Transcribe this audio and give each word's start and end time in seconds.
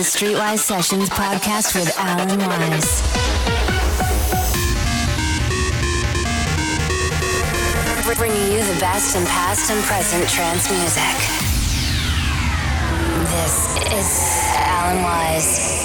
the 0.00 0.06
Streetwise 0.06 0.60
Sessions 0.60 1.10
podcast 1.10 1.74
with 1.74 1.94
Alan 1.98 2.38
Wise. 2.38 3.02
Bringing 8.16 8.50
you 8.50 8.64
the 8.64 8.80
best 8.80 9.14
in 9.14 9.26
past 9.26 9.70
and 9.70 9.82
present 9.84 10.26
trance 10.26 10.70
music. 10.70 11.16
This 13.28 13.76
is 13.92 14.54
Alan 14.56 15.02
Wise, 15.02 15.84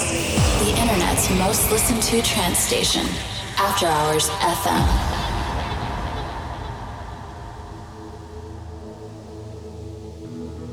the 0.64 0.70
internet's 0.80 1.28
most 1.32 1.70
listened 1.70 2.02
to 2.04 2.22
trance 2.22 2.58
station, 2.58 3.04
After 3.58 3.84
Hours 3.84 4.30
FM. 4.30 5.15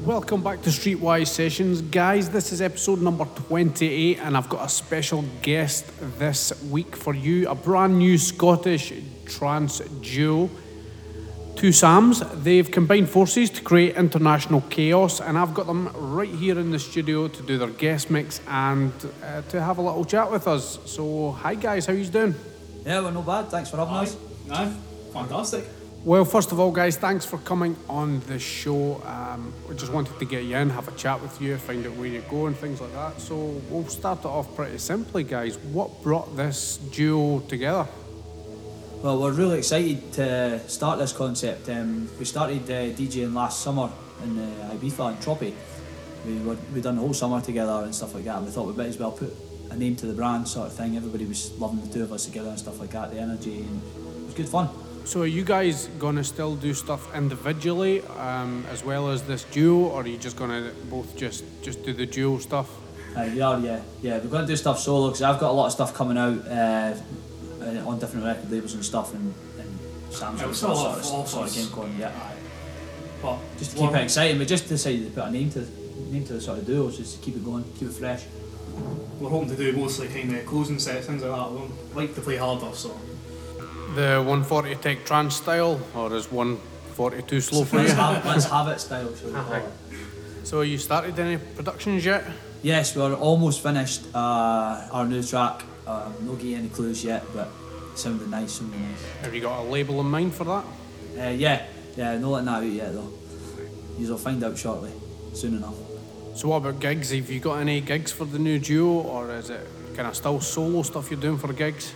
Welcome 0.06 0.44
back 0.44 0.62
to 0.64 0.70
Streetwise 0.70 1.28
Sessions. 1.28 1.82
Guys, 1.82 2.30
this 2.30 2.52
is 2.52 2.62
episode 2.62 3.02
number 3.02 3.24
28, 3.24 4.20
and 4.20 4.36
I've 4.36 4.50
got 4.50 4.66
a 4.66 4.68
special 4.68 5.24
guest 5.42 5.90
this 6.20 6.62
week 6.64 6.94
for 6.94 7.16
you 7.16 7.48
a 7.48 7.56
brand 7.56 7.98
new 7.98 8.18
Scottish 8.18 8.92
trance 9.26 9.80
duo. 10.02 10.50
Two 11.56 11.72
Sams. 11.72 12.20
They've 12.44 12.70
combined 12.70 13.08
forces 13.08 13.50
to 13.52 13.62
create 13.62 13.96
international 13.96 14.60
chaos, 14.70 15.22
and 15.22 15.38
I've 15.38 15.54
got 15.54 15.68
them 15.68 15.90
right 15.96 16.28
here 16.28 16.60
in 16.60 16.72
the 16.72 16.80
studio 16.80 17.30
to 17.30 17.44
do 17.44 17.58
their 17.58 17.70
guest 17.70 18.12
mix 18.12 18.42
and 18.50 18.92
uh, 19.24 19.42
to 19.44 19.62
have 19.62 19.78
a 19.78 19.82
little 19.82 20.04
chat 20.04 20.30
with 20.30 20.50
us. 20.50 20.80
So, 20.84 21.32
hi 21.32 21.56
guys, 21.56 21.86
how 21.86 21.94
you 21.94 22.04
doing? 22.04 22.36
Yeah, 22.86 23.00
we're 23.00 23.12
not 23.12 23.26
bad. 23.26 23.50
Thanks 23.50 23.70
for 23.70 23.78
having 23.78 23.94
us. 23.94 24.18
No, 24.48 24.70
fantastic. 25.14 25.64
Well, 26.06 26.26
first 26.26 26.52
of 26.52 26.60
all, 26.60 26.72
guys, 26.72 26.98
thanks 26.98 27.26
for 27.26 27.38
coming 27.38 27.78
on 27.88 28.20
the 28.28 28.38
show. 28.38 29.02
Um, 29.06 29.54
we 29.70 29.76
just 29.76 29.94
wanted 29.94 30.20
to 30.20 30.26
get 30.26 30.44
you 30.44 30.58
in, 30.58 30.70
have 30.72 30.90
a 30.90 30.92
chat 30.98 31.22
with 31.22 31.42
you, 31.42 31.56
find 31.56 31.86
out 31.88 31.94
where 31.94 32.08
you 32.08 32.22
go 32.30 32.48
and 32.48 32.58
things 32.58 32.82
like 32.82 32.92
that. 32.92 33.22
So 33.22 33.38
we'll 33.70 33.88
start 33.88 34.20
it 34.20 34.26
off 34.26 34.54
pretty 34.54 34.80
simply, 34.80 35.24
guys. 35.24 35.58
What 35.58 36.04
brought 36.04 36.36
this 36.36 36.76
duo 36.76 37.40
together? 37.48 37.88
Well, 39.02 39.22
we're 39.22 39.32
really 39.32 39.60
excited 39.60 40.12
to 40.14 40.60
start 40.68 41.00
this 41.00 41.14
concept. 41.14 41.70
Um, 41.70 42.10
we 42.20 42.26
started 42.26 42.64
uh, 42.64 42.94
DJing 42.98 43.34
last 43.34 43.62
summer 43.62 43.90
in 44.26 44.40
uh, 44.40 44.76
Ibiza 44.76 45.08
and 45.08 45.22
Troppy. 45.22 45.54
We 46.26 46.38
were 46.40 46.58
we 46.74 46.82
done 46.82 46.96
the 46.96 47.02
whole 47.02 47.14
summer 47.14 47.40
together 47.40 47.82
and 47.86 47.96
stuff 47.96 48.14
like 48.14 48.26
that. 48.26 48.40
And 48.40 48.46
we 48.48 48.52
thought 48.52 48.68
we 48.68 48.74
might 48.74 48.88
as 48.88 48.98
well 48.98 49.14
put 49.14 49.34
a 49.72 49.78
name 49.78 49.96
to 49.96 50.06
the 50.06 50.14
brand, 50.14 50.50
sort 50.50 50.68
of 50.68 50.74
thing. 50.74 50.98
Everybody 50.98 51.26
was 51.26 51.58
loving 51.60 51.80
the 51.80 51.88
two 51.88 52.04
of 52.04 52.12
us 52.12 52.26
together 52.26 52.50
and 52.50 52.60
stuff 52.60 52.82
like 52.82 52.92
that. 52.92 53.12
The 53.12 53.20
energy 53.20 53.62
and 53.62 53.82
it 54.18 54.26
was 54.26 54.34
good 54.34 54.50
fun. 54.50 54.68
So 55.06 55.22
are 55.22 55.28
you 55.28 55.44
guys 55.44 55.88
gonna 56.00 56.24
still 56.24 56.56
do 56.56 56.74
stuff 56.74 57.14
individually 57.16 58.02
um, 58.18 58.66
as 58.72 58.84
well 58.84 59.10
as 59.10 59.22
this 59.24 59.44
duo, 59.44 59.90
or 59.90 60.02
are 60.02 60.08
you 60.08 60.18
just 60.18 60.38
gonna 60.38 60.72
both 60.90 61.16
just 61.18 61.44
just 61.62 61.84
do 61.84 61.94
the 61.94 62.06
duo 62.06 62.40
stuff? 62.40 62.70
Uh, 63.16 63.30
we 63.32 63.42
are, 63.42 63.60
yeah, 63.60 63.80
yeah. 64.02 64.18
We're 64.18 64.30
going 64.30 64.42
to 64.42 64.48
do 64.48 64.56
stuff 64.56 64.80
solo 64.80 65.10
because 65.10 65.22
I've 65.22 65.40
got 65.40 65.52
a 65.52 65.54
lot 65.54 65.68
of 65.68 65.72
stuff 65.72 65.94
coming 65.94 66.18
out 66.18 66.48
uh, 66.48 66.96
uh 67.62 67.88
on 67.88 68.00
different 68.00 68.26
record 68.26 68.50
labels 68.50 68.74
and 68.74 68.84
stuff, 68.84 69.14
and, 69.14 69.34
and 69.60 69.80
Sam's 70.10 70.40
yeah, 70.40 70.48
got 70.48 70.56
sort, 70.56 70.78
sort, 70.78 70.98
of, 70.98 71.06
sort, 71.06 71.28
sort 71.28 71.48
of 71.48 71.54
game 71.54 71.70
going, 71.70 72.00
yeah. 72.00 72.12
But 73.22 73.38
just 73.60 73.72
to 73.72 73.78
keep 73.78 73.92
it 73.92 74.02
exciting, 74.02 74.40
we 74.40 74.46
just 74.46 74.68
decided 74.68 75.06
to 75.06 75.12
put 75.12 75.28
a 75.28 75.32
name 75.32 75.52
to 75.52 75.60
name 76.12 76.26
to 76.26 76.34
the 76.34 76.42
sort 76.42 76.58
of 76.58 76.66
duos, 76.66 76.98
just 76.98 77.20
to 77.20 77.24
keep 77.24 77.36
it 77.36 77.46
going, 77.46 77.64
keep 77.78 77.90
it 77.90 77.94
fresh. 77.94 78.24
We're 79.20 79.30
hoping 79.30 79.50
to 79.50 79.56
do 79.56 79.74
mostly 79.74 80.08
kind 80.08 80.36
of 80.36 80.46
closing 80.48 80.80
sets, 80.80 81.06
things 81.06 81.22
like 81.22 81.32
that. 81.32 81.52
We 81.52 81.70
like 81.94 82.16
to 82.16 82.22
play 82.22 82.38
harder, 82.38 82.74
so 82.74 83.00
the 83.96 84.18
140 84.18 84.76
Tech 84.76 85.06
trance 85.06 85.36
style, 85.36 85.80
or 85.96 86.14
is 86.16 86.32
142 86.32 87.42
slow 87.42 87.64
for 87.64 87.78
you? 87.78 87.84
Let's 87.84 87.94
have, 87.94 88.26
let's 88.26 88.46
have 88.46 88.68
it 88.68 88.80
style. 88.80 89.14
So 90.44 90.62
you 90.62 90.78
started 90.78 91.18
any 91.20 91.38
productions 91.38 92.04
yet? 92.06 92.24
Yes, 92.62 92.96
we're 92.96 93.14
almost 93.14 93.62
finished 93.62 94.04
uh, 94.14 94.88
our 94.92 95.06
new 95.06 95.24
track. 95.24 95.64
Um, 95.86 96.14
no 96.22 96.36
getting 96.36 96.56
any 96.56 96.70
clues 96.70 97.04
yet, 97.04 97.24
but 97.34 97.50
it 97.92 97.98
sounded 97.98 98.30
nice, 98.30 98.54
sounded 98.54 98.80
nice. 98.80 99.04
Have 99.22 99.34
you 99.34 99.42
got 99.42 99.60
a 99.60 99.64
label 99.64 100.00
in 100.00 100.08
mind 100.08 100.34
for 100.34 100.46
that? 100.46 100.66
Uh, 101.18 101.30
yeah, 101.30 101.66
yeah, 101.96 102.18
no 102.18 102.32
letting 102.32 102.46
that 102.46 102.64
out 102.64 102.64
yet 102.64 102.94
though. 102.94 103.12
You'll 103.98 104.18
find 104.18 104.44
out 104.44 104.58
shortly, 104.58 104.92
soon 105.34 105.58
enough. 105.58 105.76
So 106.36 106.48
what 106.48 106.58
about 106.58 106.80
gigs? 106.80 107.12
Have 107.12 107.30
you 107.30 107.40
got 107.40 107.60
any 107.60 107.80
gigs 107.82 108.12
for 108.12 108.26
the 108.26 108.40
new 108.40 108.60
duo, 108.60 109.02
or 109.02 109.36
is 109.36 109.50
it 109.50 109.68
kind 109.96 110.08
of 110.08 110.16
still 110.16 110.40
solo 110.40 110.82
stuff 110.82 111.12
you're 111.12 111.20
doing 111.20 111.38
for 111.38 111.54
gigs? 111.54 111.94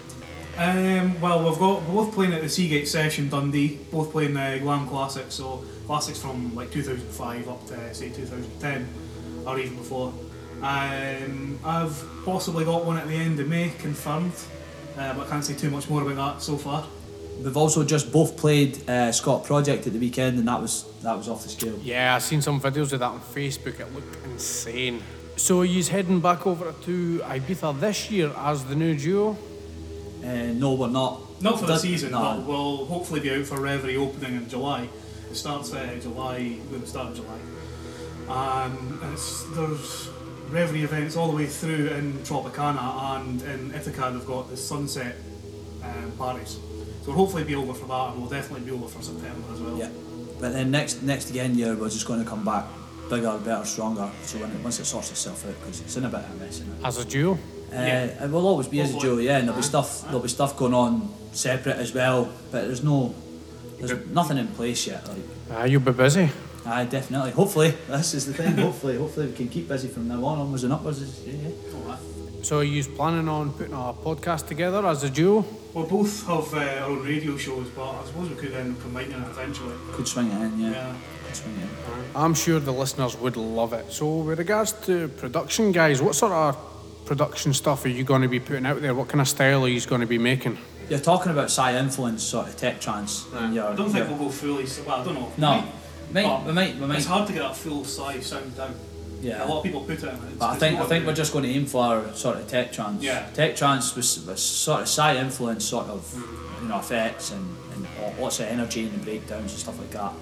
Um, 0.58 1.22
well, 1.22 1.48
we've 1.48 1.60
got 1.60 1.84
we're 1.84 2.04
both 2.04 2.16
playing 2.16 2.34
at 2.34 2.42
the 2.42 2.50
Seagate 2.50 2.88
Session 2.88 3.30
Dundee, 3.30 3.80
both 3.92 4.12
playing 4.12 4.34
the 4.34 4.58
glam 4.60 4.88
classics, 4.88 5.36
so 5.36 5.64
classics 5.86 6.20
from 6.20 6.56
like 6.56 6.72
2005 6.72 7.48
up 7.48 7.68
to 7.68 7.94
say 7.94 8.10
2010 8.10 8.88
or 9.46 9.60
even 9.60 9.78
before. 9.78 10.12
Um, 10.64 11.60
I've 11.64 12.04
possibly 12.26 12.66
got 12.66 12.86
one 12.86 12.98
at 12.98 13.08
the 13.08 13.14
end 13.14 13.40
of 13.40 13.48
May 13.48 13.72
confirmed, 13.78 14.34
uh, 14.98 15.14
but 15.14 15.28
I 15.28 15.30
can't 15.30 15.46
say 15.46 15.54
too 15.54 15.70
much 15.70 15.92
more 15.92 16.02
about 16.02 16.38
that 16.38 16.42
so 16.42 16.58
far. 16.58 16.88
We've 17.40 17.56
also 17.56 17.84
just 17.84 18.12
both 18.12 18.36
played 18.36 18.90
uh, 18.90 19.12
Scot 19.12 19.44
Project 19.44 19.86
at 19.86 19.94
the 19.94 20.00
weekend, 20.00 20.40
and 20.40 20.48
that 20.48 20.60
was 20.60 20.86
that 21.04 21.16
was 21.16 21.30
off 21.30 21.44
the 21.44 21.50
scale. 21.50 21.80
Yeah, 21.84 22.16
I've 22.16 22.24
seen 22.24 22.42
some 22.42 22.60
videos 22.60 22.94
of 22.94 23.00
that 23.02 23.12
on 23.12 23.20
Facebook. 23.20 23.80
It 23.80 23.94
looked 23.94 24.26
insane. 24.26 25.04
So, 25.36 25.62
he's 25.62 25.88
heading 25.90 26.20
back 26.20 26.48
over 26.48 26.74
to 26.86 27.20
Ibiza 27.20 27.80
this 27.80 28.10
year 28.10 28.32
as 28.38 28.66
the 28.66 28.76
new 28.76 28.96
duo? 28.96 29.38
Uh, 30.28 30.54
no, 30.54 30.74
we're 30.74 30.90
not. 30.90 31.42
Not 31.42 31.60
for 31.60 31.68
the 31.68 31.78
season, 31.78 32.12
no. 32.12 32.20
but 32.20 32.46
we'll 32.46 32.86
hopefully 32.86 33.22
be 33.22 33.32
out 33.32 33.46
for 33.46 33.62
Reverie 33.62 33.96
opening 33.96 34.36
in 34.36 34.50
July. 34.50 34.90
It 35.30 35.36
starts 35.36 35.74
uh, 35.74 35.98
July, 36.02 36.58
the 36.70 36.86
start 36.86 37.10
of 37.10 37.16
July. 37.16 37.40
Um, 38.28 39.00
and 39.04 39.18
there's 39.56 40.10
Reverie 40.50 40.84
events 40.84 41.16
all 41.16 41.30
the 41.30 41.36
way 41.36 41.46
through 41.46 41.88
in 41.88 42.14
Tropicana 42.20 43.16
and 43.16 43.42
in 43.44 43.74
Ithaca 43.74 44.12
they've 44.14 44.26
got 44.26 44.50
the 44.50 44.58
sunset 44.58 45.16
um, 45.84 46.12
parties. 46.18 46.60
So 47.04 47.08
we'll 47.08 47.16
hopefully 47.16 47.46
be 47.46 47.56
over 47.56 47.74
for 47.74 47.86
that 47.86 48.12
and 48.12 48.22
we'll 48.22 48.30
definitely 48.30 48.66
be 48.66 48.72
over 48.72 48.88
for 48.88 49.02
September 49.02 49.54
as 49.54 49.62
well. 49.62 49.78
Yeah. 49.78 49.90
But 50.40 50.54
then 50.54 50.72
next 50.72 51.04
next 51.04 51.30
again 51.30 51.56
year 51.58 51.76
we're 51.76 51.90
just 51.90 52.06
going 52.06 52.22
to 52.22 52.30
come 52.30 52.44
back 52.44 52.66
bigger, 53.10 53.38
better, 53.38 53.66
stronger. 53.66 54.10
So 54.24 54.40
when 54.40 54.52
it, 54.52 54.62
once 54.62 54.80
it 54.80 54.86
sorts 54.86 55.12
itself 55.12 55.46
out, 55.46 55.56
because 55.60 55.82
it's 55.82 55.96
in 55.96 56.06
a 56.06 56.10
bit 56.10 56.20
of 56.20 56.32
a 56.32 56.36
mess. 56.36 56.62
As 56.84 56.98
a 56.98 57.06
duo? 57.06 57.38
Uh, 57.72 57.76
yeah. 57.76 58.24
It 58.24 58.32
will 58.32 58.48
always 58.48 58.68
be 58.68 58.80
as 58.82 58.96
a 58.96 59.00
duo, 59.00 59.18
yeah. 59.18 59.38
And 59.38 59.48
there'll 59.48 59.60
be 59.60 59.64
stuff, 59.64 60.04
there'll 60.04 60.20
be 60.20 60.30
stuff 60.30 60.56
going 60.58 60.74
on 60.74 61.14
separate 61.34 61.78
as 61.78 61.94
well. 61.94 62.32
But 62.52 62.66
there's 62.66 62.84
no, 62.84 63.14
there's 63.80 64.08
nothing 64.08 64.38
in 64.38 64.48
place 64.48 64.88
yet. 64.88 65.08
Like. 65.08 65.60
Uh, 65.60 65.64
you'll 65.66 65.82
be 65.82 65.92
busy. 65.92 66.30
Aye, 66.66 66.86
definitely. 66.86 67.32
Hopefully, 67.32 67.72
this 67.88 68.14
is 68.14 68.26
the 68.26 68.34
thing. 68.34 68.58
hopefully, 68.58 68.98
hopefully 68.98 69.28
we 69.28 69.34
can 69.34 69.48
keep 69.48 69.68
busy 69.68 69.88
from 69.88 70.08
now 70.08 70.24
on, 70.26 70.40
onwards 70.40 70.64
and 70.64 70.74
upwards. 70.74 71.26
Yeah, 71.26 71.34
yeah. 71.34 71.98
So, 72.44 72.60
are 72.60 72.64
you 72.64 72.84
planning 72.84 73.28
on 73.28 73.52
putting 73.52 73.74
a 73.74 73.94
podcast 73.94 74.48
together 74.48 74.86
as 74.86 75.04
a 75.04 75.10
duo? 75.10 75.44
We 75.74 75.84
both 75.84 76.26
have 76.28 76.54
uh, 76.54 76.58
our 76.58 76.90
own 76.90 77.04
radio 77.04 77.36
shows, 77.36 77.68
but 77.70 77.90
I 77.90 78.06
suppose 78.06 78.30
we 78.30 78.36
could 78.36 78.54
then 78.54 78.76
combine 78.78 79.12
it 79.12 79.18
eventually. 79.18 79.76
Could 79.92 80.08
swing 80.08 80.32
it 80.32 80.42
in, 80.42 80.60
yeah. 80.60 80.72
yeah. 80.72 81.34
Swing 81.34 81.56
it 81.56 81.64
in. 81.64 81.70
I'm 82.16 82.34
sure 82.34 82.60
the 82.60 82.72
listeners 82.72 83.18
would 83.18 83.38
love 83.38 83.74
it. 83.74 83.92
So, 83.92 84.20
with 84.20 84.40
regards 84.40 84.72
to 84.86 85.08
production, 85.10 85.72
guys, 85.72 86.02
what 86.02 86.16
sort 86.16 86.32
of 86.32 86.56
production 87.08 87.54
stuff 87.54 87.86
are 87.86 87.90
you 87.90 88.04
going 88.04 88.22
to 88.22 88.28
be 88.28 88.40
putting 88.40 88.66
out 88.66 88.82
there? 88.82 88.94
What 88.94 89.08
kind 89.08 89.22
of 89.22 89.28
style 89.28 89.64
are 89.64 89.68
you 89.68 89.82
going 89.82 90.02
to 90.02 90.08
be 90.08 90.18
making? 90.18 90.58
You're 90.90 91.00
talking 91.00 91.32
about 91.32 91.50
Psy 91.50 91.78
influence 91.78 92.24
sort 92.24 92.48
of 92.48 92.58
tech 92.58 92.80
trance. 92.80 93.26
Yeah. 93.34 93.70
I 93.70 93.76
don't 93.76 93.90
think 93.90 94.08
we'll 94.10 94.18
go 94.18 94.30
fully. 94.30 94.66
Well, 94.86 95.02
I 95.02 95.04
don't 95.04 95.16
know. 95.16 95.32
No, 95.38 95.64
we 96.10 96.14
might, 96.14 96.46
we 96.46 96.52
might, 96.54 96.76
we 96.76 96.86
might. 96.86 96.98
It's 96.98 97.06
hard 97.06 97.28
to 97.28 97.34
get 97.34 97.40
that 97.40 97.56
full 97.56 97.84
Psy 97.84 98.20
sound 98.20 98.56
down. 98.56 98.76
Yeah. 99.22 99.44
A 99.44 99.48
lot 99.48 99.58
of 99.58 99.64
people 99.64 99.82
put 99.82 100.04
it 100.04 100.04
in. 100.04 100.10
It's, 100.10 100.38
but 100.38 100.50
I 100.50 100.56
think 100.58 100.80
I 100.80 100.86
think 100.86 101.06
we're 101.08 101.14
just 101.14 101.34
going 101.34 101.44
to 101.44 101.50
aim 101.50 101.66
for 101.66 102.14
sort 102.14 102.38
of 102.38 102.48
tech 102.48 102.72
trance. 102.72 103.02
Yeah. 103.02 103.28
Tech 103.34 103.56
trance 103.56 103.96
was, 103.96 104.26
was 104.26 104.42
sort 104.42 104.82
of 104.82 104.88
Psy 104.88 105.16
influence, 105.16 105.66
sort 105.66 105.88
of 105.88 106.02
mm. 106.02 106.62
you 106.62 106.70
know 106.70 106.80
effects 106.80 107.32
and, 107.32 107.58
and 107.74 108.20
lots 108.20 108.40
of 108.40 108.46
energy 108.46 108.88
and 108.88 109.04
breakdowns 109.04 109.52
and 109.52 109.60
stuff 109.60 109.80
like 109.80 109.92
that. 109.92 110.14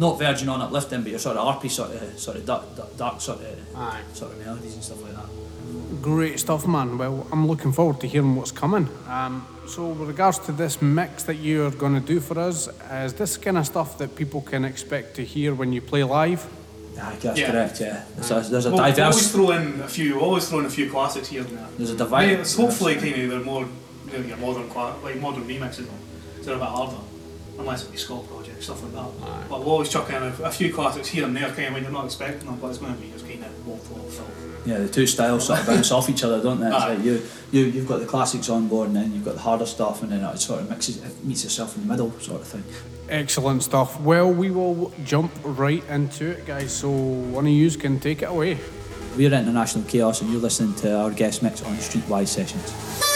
Not 0.00 0.18
Virgin 0.18 0.48
on 0.48 0.62
uplifting, 0.62 1.02
but 1.02 1.10
your 1.10 1.18
sort 1.18 1.36
of 1.36 1.60
RP 1.60 1.70
sort 1.70 1.90
of 1.90 2.18
sort 2.18 2.38
of 2.38 2.46
dark, 2.46 2.74
dark, 2.74 2.96
dark 2.96 3.20
sort 3.20 3.40
of 3.40 3.76
Aye. 3.76 4.00
sort 4.14 4.32
of 4.32 4.38
melodies 4.38 4.72
and 4.72 4.82
stuff 4.82 5.02
like 5.02 5.14
that. 5.14 6.00
Great 6.00 6.40
stuff, 6.40 6.66
man. 6.66 6.96
Well, 6.96 7.26
I'm 7.30 7.46
looking 7.46 7.70
forward 7.70 8.00
to 8.00 8.08
hearing 8.08 8.34
what's 8.34 8.50
coming. 8.50 8.88
Um, 9.06 9.46
so, 9.66 9.88
with 9.88 10.08
regards 10.08 10.38
to 10.46 10.52
this 10.52 10.80
mix 10.80 11.24
that 11.24 11.34
you're 11.34 11.70
going 11.70 11.92
to 11.92 12.00
do 12.00 12.18
for 12.18 12.38
us, 12.38 12.70
is 12.90 13.12
this 13.12 13.36
kind 13.36 13.58
of 13.58 13.66
stuff 13.66 13.98
that 13.98 14.16
people 14.16 14.40
can 14.40 14.64
expect 14.64 15.16
to 15.16 15.22
hear 15.22 15.54
when 15.54 15.70
you 15.70 15.82
play 15.82 16.02
live? 16.02 16.48
Yeah, 16.94 17.14
that's 17.20 17.38
yeah. 17.38 17.50
correct. 17.50 17.80
Yeah, 17.82 18.02
there's 18.14 18.30
a, 18.30 18.50
there's 18.50 18.66
a 18.66 18.70
well, 18.70 18.78
diverse. 18.78 19.00
Always 19.00 19.32
throw 19.32 19.50
in 19.50 19.80
a 19.82 19.88
few. 19.88 20.18
Always 20.18 20.48
throw 20.48 20.60
in 20.60 20.64
a 20.64 20.70
few 20.70 20.90
classics 20.90 21.28
here 21.28 21.42
and 21.42 21.58
there. 21.58 21.68
There's 21.76 21.90
a 21.90 21.96
divide. 21.96 22.40
It's 22.40 22.56
hopefully 22.56 22.94
kind 22.94 23.20
of 23.20 23.30
they're 23.30 23.40
more 23.40 23.68
you 24.10 24.18
know, 24.18 24.26
your 24.26 24.38
modern 24.38 24.66
like 25.02 25.20
modern 25.20 25.46
remixes. 25.46 25.84
So 26.38 26.44
they're 26.44 26.54
a 26.54 26.58
bit 26.58 26.68
harder, 26.68 26.96
unless 27.58 27.86
it's 27.90 28.00
Scot 28.00 28.26
Project 28.26 28.39
stuff 28.62 28.82
like 28.82 28.92
that. 28.92 29.26
Aye. 29.26 29.44
But 29.48 29.60
we'll 29.60 29.70
always 29.70 29.88
chuck 29.88 30.08
in 30.10 30.22
a, 30.22 30.34
a, 30.44 30.50
few 30.50 30.72
classics 30.72 31.08
here 31.08 31.24
and 31.24 31.36
there, 31.36 31.48
kind 31.48 31.68
of 31.68 31.74
when 31.74 31.82
you're 31.82 31.92
not 31.92 32.04
expecting 32.04 32.46
them. 32.46 32.58
But 32.60 32.68
it's 32.68 32.78
going 32.78 32.94
to 32.94 33.00
be 33.00 33.10
just 33.10 33.26
kind 33.26 33.44
of 33.44 33.66
wall 33.66 33.78
to 33.78 33.92
wall 33.92 34.08
filth. 34.08 34.66
Yeah, 34.66 34.78
the 34.78 34.88
two 34.88 35.06
styles 35.06 35.46
sort 35.46 35.60
of 35.60 35.66
bounce 35.66 35.90
off 35.90 36.10
each 36.10 36.22
other, 36.22 36.42
don't 36.42 36.60
they? 36.60 36.66
It's 36.66 36.76
like 36.76 36.98
you, 37.02 37.22
you, 37.50 37.64
you've 37.66 37.88
got 37.88 38.00
the 38.00 38.06
classics 38.06 38.48
on 38.50 38.68
board, 38.68 38.88
and 38.88 38.96
then 38.96 39.12
you've 39.12 39.24
got 39.24 39.34
the 39.34 39.40
harder 39.40 39.66
stuff, 39.66 40.02
and 40.02 40.12
then 40.12 40.22
it 40.22 40.38
sort 40.38 40.60
of 40.60 40.68
mixes, 40.68 41.02
it 41.02 41.24
meets 41.24 41.44
itself 41.44 41.76
in 41.76 41.82
the 41.82 41.88
middle, 41.88 42.10
sort 42.20 42.42
of 42.42 42.46
thing. 42.46 42.64
Excellent 43.08 43.62
stuff. 43.62 43.98
Well, 44.00 44.32
we 44.32 44.50
will 44.50 44.92
jump 45.04 45.32
right 45.44 45.82
into 45.88 46.30
it, 46.30 46.46
guys. 46.46 46.72
So 46.72 46.90
one 46.90 47.46
of 47.46 47.52
you 47.52 47.70
can 47.70 47.98
take 47.98 48.22
it 48.22 48.26
away. 48.26 48.58
We're 49.16 49.32
International 49.32 49.84
Chaos, 49.84 50.20
and 50.20 50.30
you're 50.30 50.40
listening 50.40 50.74
to 50.76 50.96
our 50.96 51.10
guest 51.10 51.42
mix 51.42 51.62
on 51.62 51.74
Streetwise 51.76 52.28
Sessions. 52.28 53.09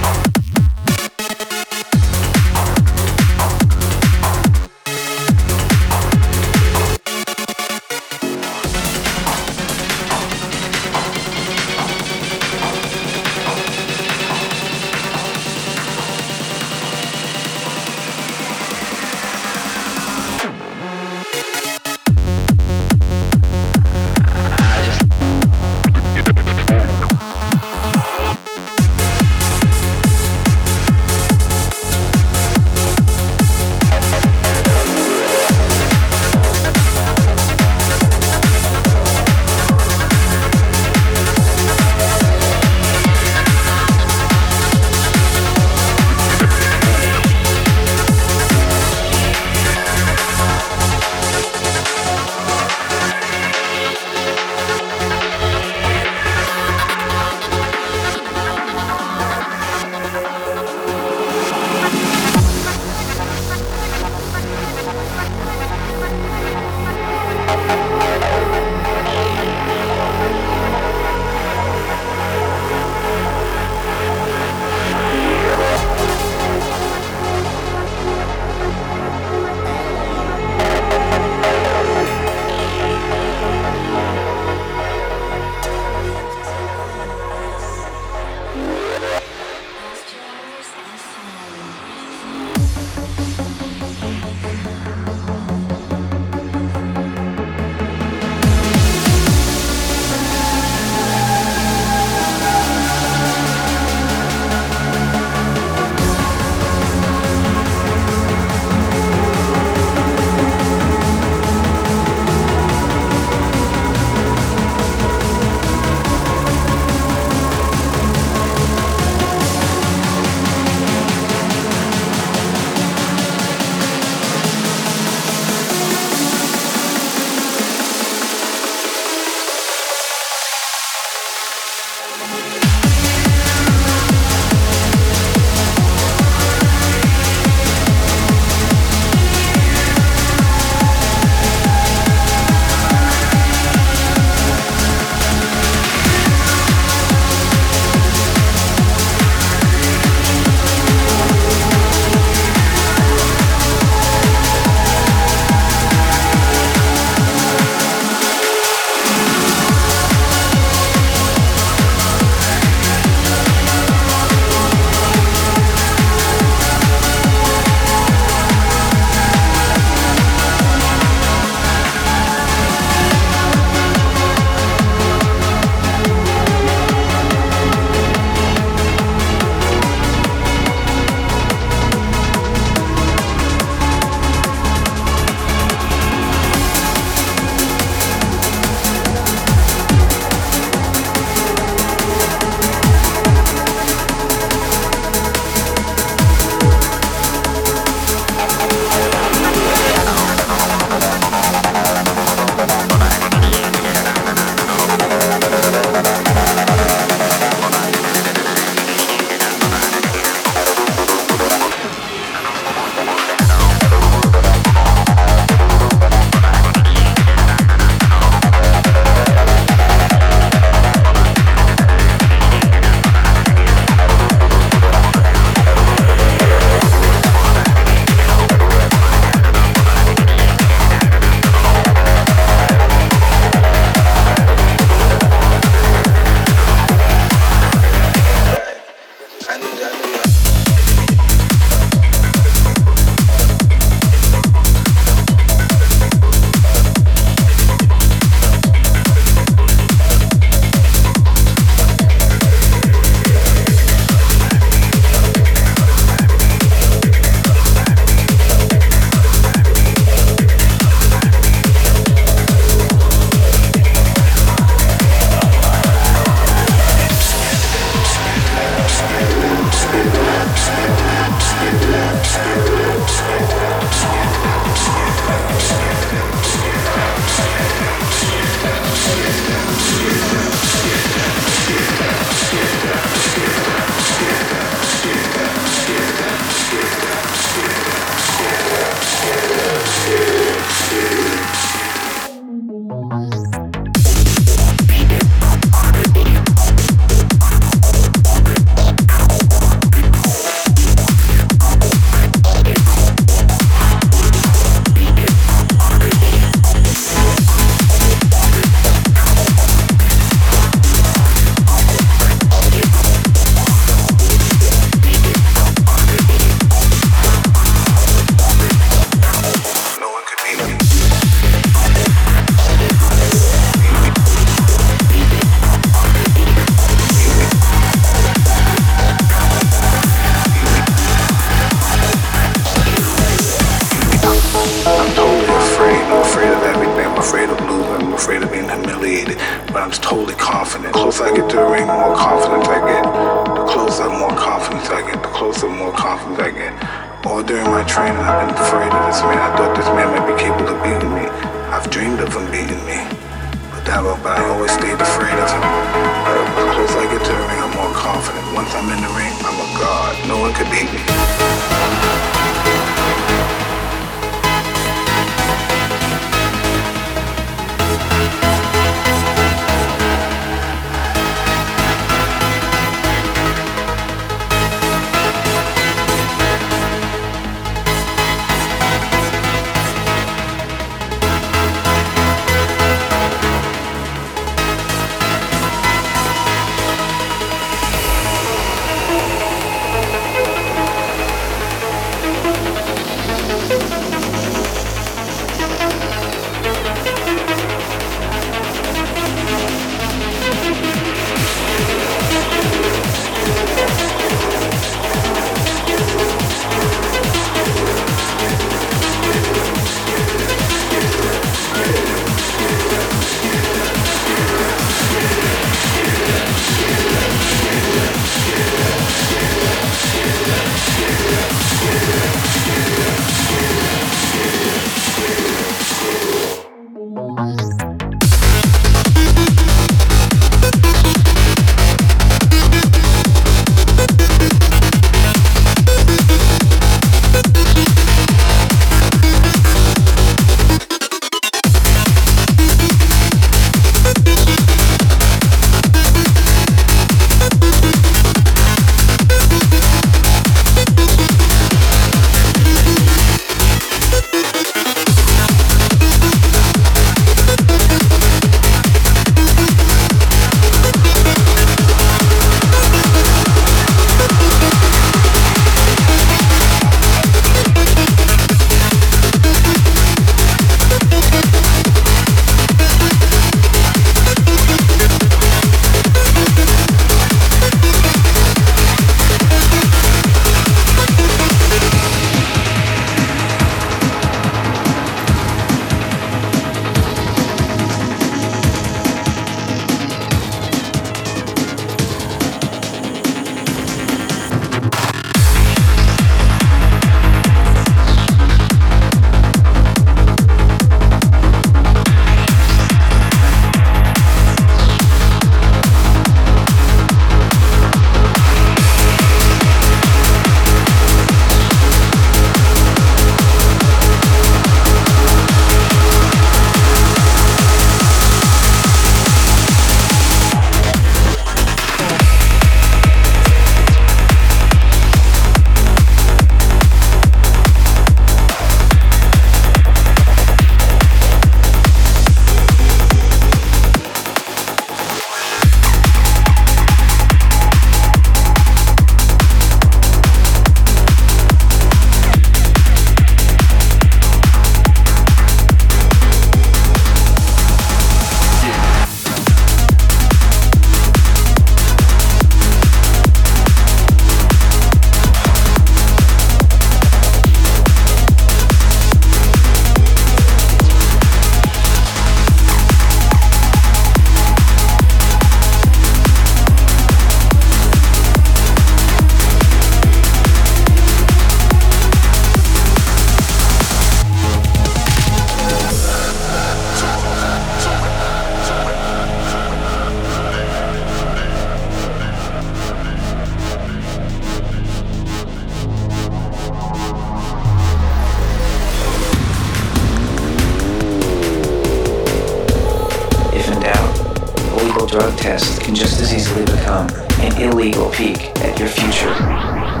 medical 595.01 595.19
drug 595.19 595.37
test 595.37 595.81
can 595.81 595.95
just 595.95 596.21
as 596.21 596.33
easily 596.33 596.65
become 596.65 597.09
an 597.39 597.61
illegal 597.61 598.09
peek 598.11 598.55
at 598.59 598.77
your 598.77 598.87
future. 598.87 600.00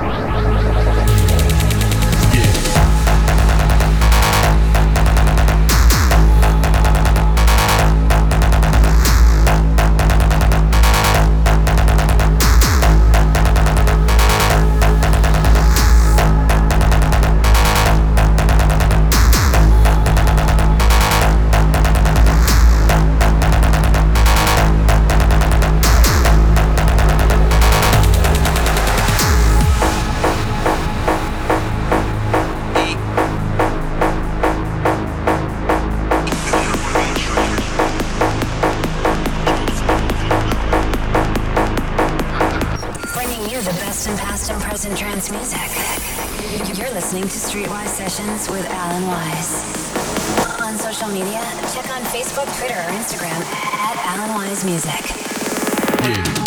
Wise. 49.21 49.53
On 50.61 50.77
social 50.79 51.07
media, 51.09 51.41
check 51.73 51.87
on 51.95 52.01
Facebook, 52.09 52.49
Twitter, 52.57 52.73
or 52.73 52.91
Instagram 52.97 53.39
at 53.53 53.95
Alan 54.17 54.33
Wise 54.33 54.65
Music. 54.65 56.40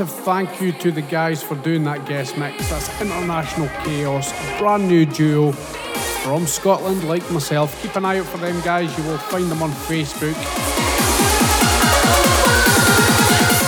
Massive 0.00 0.24
thank 0.24 0.62
you 0.62 0.72
to 0.72 0.90
the 0.90 1.02
guys 1.02 1.42
for 1.42 1.56
doing 1.56 1.84
that 1.84 2.06
guest 2.06 2.38
mix. 2.38 2.70
That's 2.70 2.88
International 3.02 3.68
Chaos, 3.84 4.32
a 4.32 4.58
brand 4.58 4.88
new 4.88 5.04
duo 5.04 5.52
from 5.52 6.46
Scotland, 6.46 7.06
like 7.06 7.28
myself. 7.30 7.80
Keep 7.82 7.96
an 7.96 8.06
eye 8.06 8.18
out 8.18 8.26
for 8.26 8.38
them 8.38 8.58
guys. 8.62 8.96
You 8.96 9.04
will 9.04 9.18
find 9.18 9.50
them 9.50 9.62
on 9.62 9.70
Facebook. 9.70 10.36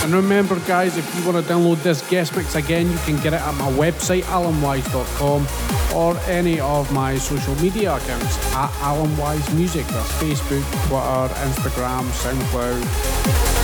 And 0.03 0.14
remember, 0.14 0.59
guys, 0.61 0.97
if 0.97 1.05
you 1.14 1.30
want 1.30 1.45
to 1.45 1.53
download 1.53 1.83
this 1.83 2.09
guest 2.09 2.35
mix 2.35 2.55
again, 2.55 2.91
you 2.91 2.99
can 2.99 3.16
get 3.22 3.35
it 3.35 3.41
at 3.41 3.55
my 3.57 3.70
website, 3.72 4.22
alanwise.com, 4.22 5.47
or 5.95 6.16
any 6.28 6.61
of 6.61 6.91
my 6.93 7.18
social 7.18 7.55
media 7.57 7.95
accounts 7.95 8.55
at 8.55 8.70
alanwise 8.80 9.55
music. 9.55 9.87
That's 9.89 10.12
Facebook, 10.12 10.64
Twitter, 10.89 11.35
Instagram, 11.45 12.05
SoundCloud. 12.22 12.85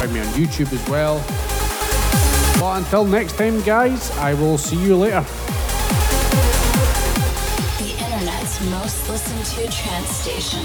Find 0.00 0.12
me 0.12 0.20
on 0.20 0.26
YouTube 0.26 0.70
as 0.72 0.88
well. 0.90 1.57
But 2.58 2.78
until 2.78 3.04
next 3.04 3.38
time, 3.38 3.60
guys, 3.62 4.10
I 4.18 4.34
will 4.34 4.58
see 4.58 4.76
you 4.76 4.96
later. 4.96 5.20
The 7.78 7.92
internet's 7.92 8.60
most 8.68 9.08
listened 9.08 9.44
to 9.44 9.72
trance 9.72 10.08
station, 10.08 10.64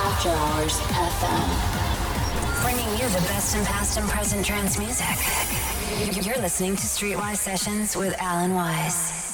After 0.00 0.30
Hours 0.30 0.78
FM. 0.80 2.62
Bringing 2.62 2.90
you 2.98 3.08
the 3.10 3.20
best 3.28 3.54
in 3.54 3.64
past 3.66 3.98
and 3.98 4.08
present 4.08 4.46
trance 4.46 4.78
music. 4.78 5.06
You're 6.24 6.38
listening 6.38 6.76
to 6.76 6.82
Streetwise 6.82 7.36
Sessions 7.36 7.94
with 7.94 8.14
Alan 8.18 8.54
Wise. 8.54 9.27